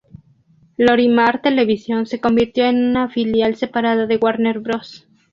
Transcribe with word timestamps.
Lorimar 0.77 1.43
Television 1.43 2.07
se 2.07 2.19
convirtió 2.19 2.65
en 2.65 2.83
una 2.89 3.07
filial 3.07 3.55
separada 3.55 4.07
de 4.07 4.17
Warner 4.17 4.57
Bros. 4.59 5.07